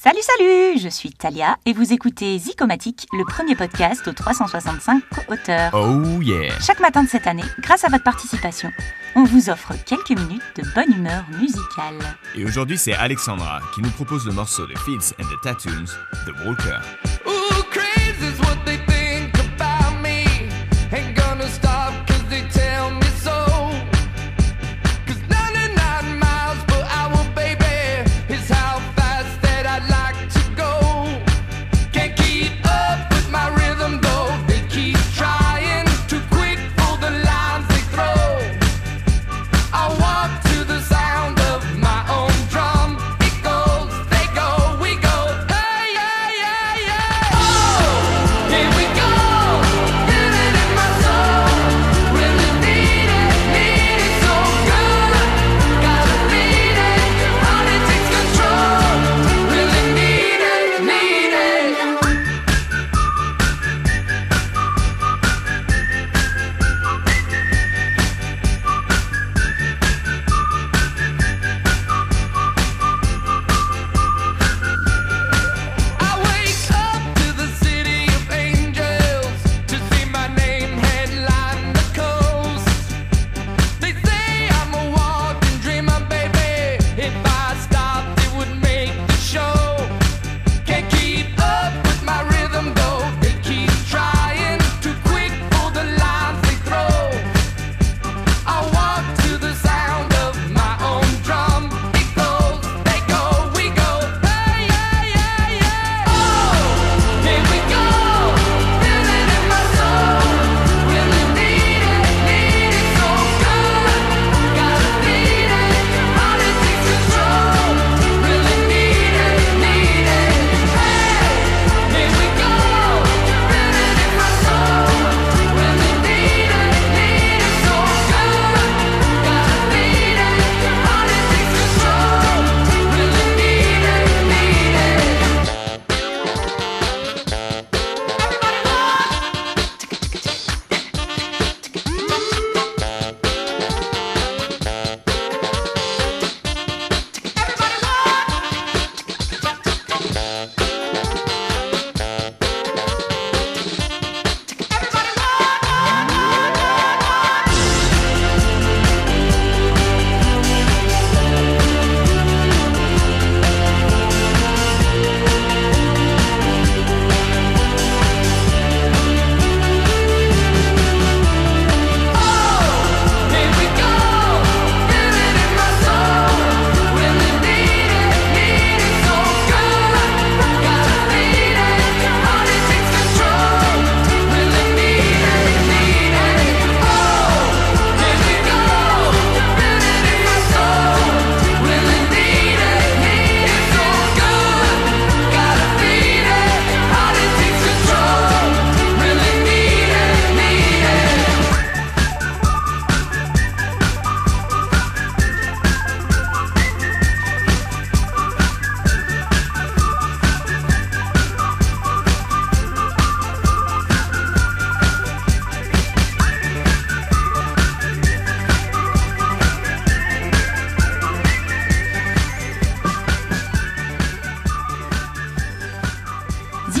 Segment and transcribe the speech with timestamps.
[0.00, 5.74] Salut, salut Je suis Talia et vous écoutez Zicomatique, le premier podcast aux 365 auteurs.
[5.74, 8.70] Oh yeah Chaque matin de cette année, grâce à votre participation,
[9.16, 11.98] on vous offre quelques minutes de bonne humeur musicale.
[12.36, 15.86] Et aujourd'hui, c'est Alexandra qui nous propose le morceau de Fits and the Tattoons,
[16.26, 16.78] The Walker.